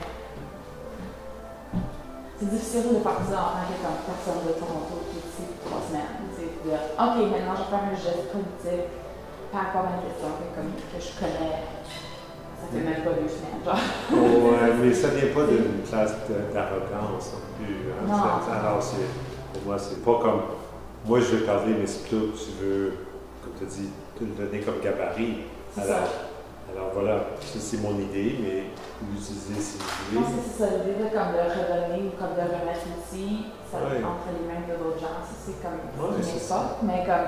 c'est 2.39 2.49
difficile 2.49 2.93
de 2.93 2.99
partir 3.01 3.37
en 3.37 3.61
tant 3.61 3.69
que 3.69 4.09
personne 4.09 4.41
de 4.45 4.53
Toronto 4.57 5.05
qui 5.09 5.21
est 5.21 5.29
ici 5.29 5.45
trois 5.65 5.81
semaines. 5.85 6.25
De 6.37 6.69
dire, 6.69 6.81
OK, 6.97 7.15
maintenant 7.33 7.53
je 7.57 7.63
vais 7.65 7.71
faire 7.73 7.85
un 7.85 7.97
geste 7.97 8.29
politique 8.33 8.89
par 9.51 9.61
rapport 9.69 9.85
à 9.89 9.97
une 9.97 10.05
question 10.05 10.29
comme, 10.53 10.73
que 10.73 10.99
je 11.01 11.13
connais. 11.17 11.65
Ça 12.57 12.65
fait 12.73 12.81
même 12.81 13.01
pas 13.05 13.13
deux 13.13 13.29
semaines, 13.29 13.61
genre. 13.61 13.77
ouais, 13.77 14.73
mais 14.81 14.93
ça 14.93 15.09
vient 15.09 15.33
pas 15.33 15.45
d'une 15.45 15.81
place 15.85 16.13
d'arrogance 16.53 17.33
non 17.33 17.45
plus. 17.57 17.93
Hein. 17.93 18.05
Non. 18.05 18.53
Alors, 18.53 18.81
pour 18.81 19.61
moi, 19.65 19.77
c'est 19.77 20.03
pas 20.03 20.19
comme. 20.21 20.41
Moi, 21.07 21.23
je 21.23 21.39
vais 21.39 21.45
parler, 21.47 21.71
mais 21.79 21.87
c'est 21.87 22.03
plutôt 22.03 22.35
que 22.35 22.37
tu 22.37 22.51
veux, 22.59 23.07
comme 23.39 23.55
tu 23.55 23.63
as 23.63 23.71
dit, 23.79 23.87
te 24.11 24.27
le 24.27 24.35
donner 24.35 24.59
comme 24.59 24.83
gabarit. 24.83 25.47
Alors, 25.79 26.03
alors 26.67 26.91
voilà, 26.91 27.31
ça 27.39 27.63
c'est 27.63 27.79
mon 27.79 27.95
idée, 27.95 28.35
mais 28.43 28.67
l'utiliser 29.07 29.55
si 29.55 29.79
vous 29.79 29.87
voulez. 29.87 30.19
Non, 30.19 30.27
c'est 30.27 30.51
ça, 30.59 30.83
l'idée 30.83 31.07
comme 31.07 31.31
de 31.31 31.47
redonner 31.47 32.11
ou 32.11 32.13
comme 32.19 32.35
de 32.35 32.43
remettre 32.43 32.91
l'outil 32.91 33.55
ça, 33.71 33.79
entre 33.87 34.35
les 34.35 34.43
mains 34.51 34.67
de 34.67 34.75
d'autres 34.75 34.99
gens. 34.99 35.23
C'est 35.23 35.55
comme 35.63 35.79
ouais, 35.79 36.11
une 36.11 36.83
mais 36.83 37.07
comme, 37.07 37.27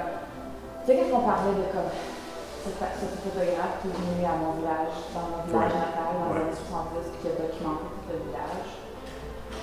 tu 0.84 0.92
sais, 0.92 1.00
quand 1.00 1.16
on 1.16 1.24
parlait 1.24 1.56
de 1.56 1.72
comme 1.72 1.88
ce, 1.88 2.76
photographe 2.76 3.80
qui 3.80 3.88
est 3.88 3.96
venu 3.96 4.28
à 4.28 4.36
mon 4.36 4.60
village, 4.60 5.08
dans 5.16 5.24
mon 5.32 5.42
village 5.48 5.72
natal, 5.72 6.20
dans 6.20 6.36
les 6.36 6.52
années 6.52 6.60
70, 6.68 7.16
qui 7.24 7.32
a 7.32 7.48
documenté 7.48 7.88
tout 7.96 8.12
le 8.12 8.28
village, 8.28 8.68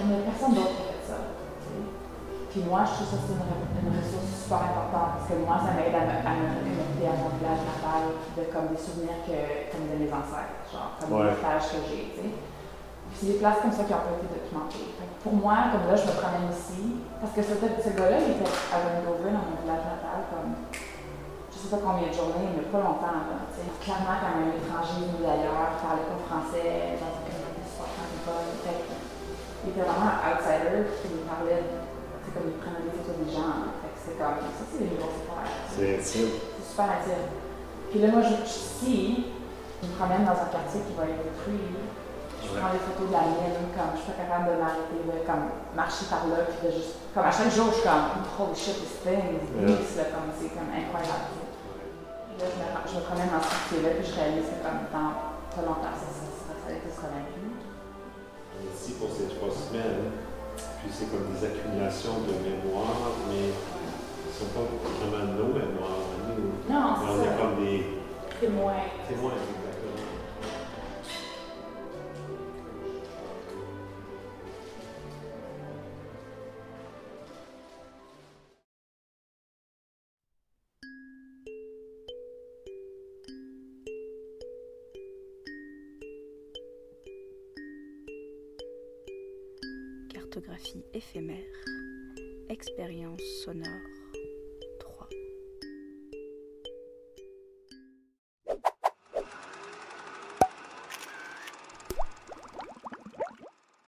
il 0.00 0.08
n'y 0.08 0.16
a 0.16 0.25
personne 0.25 0.56
d'autre 0.56 0.95
Puis 2.56 2.64
moi, 2.64 2.88
je 2.88 3.04
trouve 3.04 3.12
ça 3.12 3.20
c'est 3.20 3.36
une, 3.36 3.92
ressource 3.92 4.32
super 4.48 4.64
importante 4.64 5.20
parce 5.20 5.28
que 5.28 5.36
moi, 5.44 5.60
ça 5.60 5.76
m'aide 5.76 5.92
à, 5.92 6.08
à, 6.25 6.32
me 6.40 6.56
reconnecter 6.56 7.04
à 7.04 7.12
mon 7.20 7.28
village 7.36 7.60
natal, 7.68 8.16
de 8.32 8.42
comme 8.48 8.72
des 8.72 8.80
souvenirs 8.80 9.20
que, 9.28 9.68
comme 9.68 9.92
de 9.92 10.00
mes 10.00 10.08
ancêtres, 10.08 10.64
genre 10.72 10.96
comme 10.96 11.20
ouais. 11.20 11.28
des 11.28 11.36
stages 11.36 11.68
que 11.76 11.80
j'ai, 11.84 12.16
tu 12.16 12.25
sais. 12.25 12.32
c'est 13.12 13.28
des 13.28 13.38
places 13.44 13.60
comme 13.60 13.76
ça 13.76 13.84
qui 13.84 13.92
n'ont 13.92 14.08
pas 14.08 14.16
été 14.16 14.32
documentées. 14.32 14.88
pour 15.20 15.36
moi, 15.36 15.68
comme 15.68 15.84
là, 15.84 16.00
je 16.00 16.08
me 16.08 16.16
promène 16.16 16.48
ici, 16.48 17.04
parce 17.20 17.36
que 17.36 17.44
ce, 17.44 17.60
ce 17.60 17.92
gars-là, 17.92 18.25
il 18.25 18.40
était 18.40 18.48
à 18.72 18.76
Vancouver, 18.80 19.36
dans 19.36 19.44
mon 19.52 19.60
village 19.60 19.84
natal, 19.84 20.25
comme 20.32 20.56
je 20.72 21.56
sais 21.60 21.68
pas 21.68 21.84
combien 21.84 22.08
de 22.08 22.16
journées, 22.16 22.56
mais 22.56 22.64
pas 22.72 22.80
longtemps. 22.80 23.20
Là, 23.20 23.36
Clairement, 23.84 24.16
quand 24.16 24.32
un 24.32 24.48
étranger 24.56 25.12
venu 25.12 25.28
d'ailleurs, 25.28 25.76
il 25.76 25.80
parlait 25.84 26.08
pas 26.08 26.20
français, 26.25 26.96
dans 27.04 27.12
une 27.20 27.25
communauté 27.28 27.60
super 27.68 27.88
francophone. 28.00 28.48
Il 28.64 29.76
était 29.76 29.84
vraiment 29.84 30.25
outsider, 30.25 30.88
puis 31.04 31.20
il 31.20 31.28
parlait 31.28 31.60
c'est 32.26 32.35
comme 32.35 32.50
ils 32.50 32.59
prennent 32.59 32.83
des 32.83 32.99
photos 32.99 33.16
des 33.23 33.30
gens. 33.30 33.71
c'est 33.95 34.18
comme, 34.18 34.42
ça, 34.42 34.62
c'est 34.66 34.83
des 34.83 34.90
nouveaux 34.90 35.14
affaires. 35.14 35.47
C'est 35.71 35.95
intime. 35.95 36.35
C'est 36.59 36.66
super 36.66 36.90
intime. 36.99 37.26
Puis 37.90 37.99
là, 38.02 38.06
moi, 38.11 38.23
je, 38.26 38.35
suis 38.42 38.66
ici, 38.66 38.99
je 39.78 39.87
me 39.87 39.95
promène 39.95 40.26
dans 40.26 40.35
un 40.35 40.50
quartier 40.50 40.83
qui 40.83 40.92
va 40.99 41.06
être 41.06 41.23
détruit. 41.23 41.71
Je 42.42 42.50
prends 42.50 42.75
des 42.75 42.83
photos 42.83 43.06
de 43.11 43.14
la 43.14 43.26
mienne, 43.30 43.71
comme 43.75 43.95
je 43.95 44.02
suis 44.02 44.11
pas 44.11 44.18
capable 44.23 44.47
de 44.50 44.54
m'arrêter, 44.59 44.99
de 45.02 45.18
comme 45.23 45.47
marcher 45.75 46.06
par 46.11 46.26
là, 46.30 46.47
puis 46.50 46.59
de 46.66 46.71
juste. 46.75 46.99
Comme 47.14 47.26
à 47.26 47.35
chaque 47.35 47.50
jour, 47.54 47.71
je 47.71 47.80
suis 47.80 47.87
comme, 47.87 48.06
holy 48.38 48.54
shit, 48.54 48.76
this 48.83 49.02
thing 49.02 49.38
is 49.38 49.47
yeah. 49.97 50.11
comme 50.11 50.30
c'est 50.35 50.54
comme 50.54 50.71
incroyable. 50.71 51.30
Là, 52.38 52.45
je 52.47 52.56
me, 52.59 52.66
je 52.87 52.95
me 52.99 53.02
promène 53.02 53.30
dans 53.30 53.42
ce 53.42 53.50
quartier-là, 53.50 53.90
puis 53.99 54.06
je 54.06 54.14
réalise 54.14 54.47
que 54.47 54.59
comme 54.62 54.83
dans 54.95 55.14
pas 55.54 55.64
longtemps, 55.64 55.97
ça, 55.97 56.06
ça, 56.06 56.23
ça, 56.23 56.54
ça, 56.54 56.71
ça, 56.71 56.90
ça, 57.02 57.09
pour 58.99 59.11
ces 59.11 59.28
trois 59.35 59.50
semaines, 59.50 60.12
puis 60.87 60.95
c'est 60.95 61.11
comme 61.11 61.26
des 61.35 61.43
accumulations 61.45 62.23
de 62.23 62.35
mémoire, 62.47 63.11
mais 63.26 63.50
ce 64.31 64.45
ne 64.45 64.47
sont 64.47 64.55
pas 64.55 64.62
vraiment 64.62 65.35
nos 65.35 65.50
mémoires. 65.50 66.14
Nous. 66.31 66.62
Non, 66.73 66.95
mais 67.02 67.11
on 67.11 67.23
est 67.26 67.37
comme 67.43 67.64
des 67.64 67.99
témoins. 68.38 68.87
Témoins, 69.09 69.35
exactement. 90.37 90.85
éphémère, 90.95 91.64
expérience 92.49 93.23
sonore 93.45 93.95